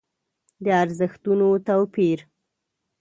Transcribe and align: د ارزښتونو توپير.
د 0.65 0.67
ارزښتونو 0.83 1.47
توپير. 1.67 2.19